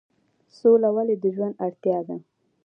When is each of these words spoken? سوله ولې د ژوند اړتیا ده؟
سوله 0.57 0.89
ولې 0.95 1.15
د 1.19 1.25
ژوند 1.35 1.55
اړتیا 1.65 1.99
ده؟ 2.07 2.15